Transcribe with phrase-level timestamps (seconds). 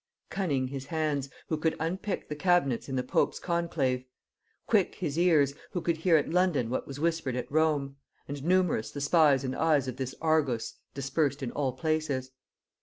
[0.31, 4.03] Cunning his hands, who could unpick the cabinets in the pope's conclave;
[4.65, 8.89] quick his ears, who could hear at London what was whispered at Rome; and numerous
[8.89, 12.31] the spies and eyes of this Argus dispersed in all places.